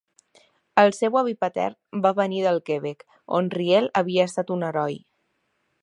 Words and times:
El 0.83 0.87
seu 0.99 1.17
avi 1.19 1.35
patern 1.45 2.01
va 2.07 2.13
venir 2.21 2.41
del 2.47 2.57
Quebec, 2.71 3.07
on 3.41 3.53
Riel 3.59 3.93
havia 4.03 4.27
estat 4.31 4.55
un 4.57 4.71
heroi. 4.71 4.99